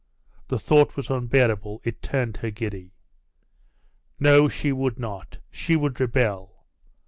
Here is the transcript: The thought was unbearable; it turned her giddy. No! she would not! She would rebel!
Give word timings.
The 0.47 0.57
thought 0.57 0.95
was 0.97 1.11
unbearable; 1.11 1.79
it 1.83 2.01
turned 2.01 2.37
her 2.37 2.49
giddy. 2.49 2.95
No! 4.19 4.49
she 4.49 4.71
would 4.71 4.97
not! 4.97 5.37
She 5.51 5.75
would 5.75 5.99
rebel! 5.99 6.65